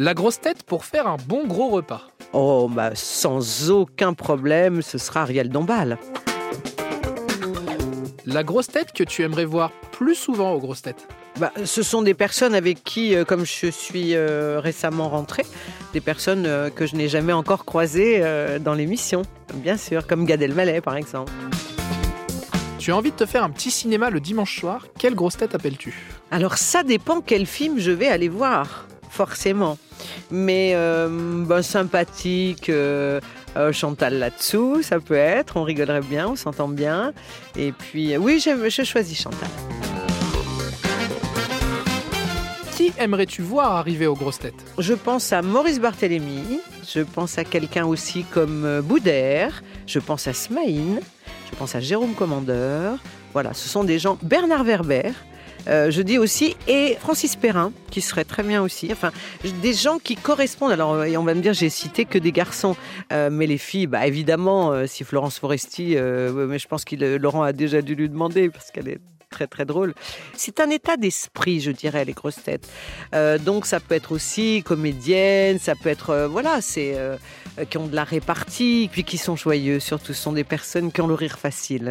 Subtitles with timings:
[0.00, 2.02] La grosse tête pour faire un bon gros repas.
[2.32, 5.98] Oh, bah, sans aucun problème, ce sera Ariel Dombal.
[8.24, 11.08] La grosse tête que tu aimerais voir plus souvent aux grosses têtes.
[11.40, 15.44] Bah, ce sont des personnes avec qui, euh, comme je suis euh, récemment rentrée,
[15.92, 18.22] des personnes euh, que je n'ai jamais encore croisées
[18.60, 19.22] dans l'émission,
[19.52, 21.32] bien sûr, comme Gad Elmaleh par exemple.
[22.78, 24.86] Tu as envie de te faire un petit cinéma le dimanche soir?
[24.96, 25.92] Quelle grosse tête appelles-tu?
[26.30, 28.86] Alors ça dépend quel film je vais aller voir,
[29.18, 29.78] forcément.
[30.30, 31.08] Mais euh,
[31.44, 33.20] ben, sympathique, euh,
[33.56, 37.12] euh, Chantal là-dessous, ça peut être, on rigolerait bien, on s'entend bien.
[37.56, 39.48] Et puis, oui, je choisis Chantal.
[42.76, 44.64] Qui aimerais-tu voir arriver aux grosses têtes?
[44.78, 50.32] Je pense à Maurice Barthélémy, je pense à quelqu'un aussi comme Boudère, je pense à
[50.32, 51.00] Smaïn,
[51.50, 52.98] je pense à Jérôme Commandeur.
[53.32, 54.16] Voilà, ce sont des gens.
[54.22, 55.10] Bernard Werber,
[55.66, 58.88] euh, je dis aussi, et Francis Perrin, qui serait très bien aussi.
[58.92, 59.10] Enfin,
[59.62, 60.72] des gens qui correspondent.
[60.72, 62.76] Alors, euh, on va me dire, j'ai cité que des garçons,
[63.12, 67.52] Euh, mais les filles, bah évidemment, si Florence Foresti, mais je pense que Laurent a
[67.52, 69.94] déjà dû lui demander parce qu'elle est très très drôle.
[70.34, 72.68] C'est un état d'esprit, je dirais, les grosses têtes.
[73.44, 76.96] Donc ça peut être aussi comédienne, ça peut être voilà, c'est
[77.70, 79.80] qui ont de la répartie, puis qui sont joyeux.
[79.80, 81.90] Surtout, ce sont des personnes qui ont le rire facile.